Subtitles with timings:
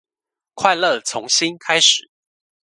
[0.55, 2.09] 快樂從心開始